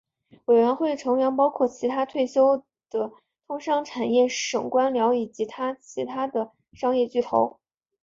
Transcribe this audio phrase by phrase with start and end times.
[0.45, 3.11] 委员会成员包括其它退休的
[3.47, 5.47] 通商产业省官僚以及
[5.85, 7.59] 其它的商业巨头。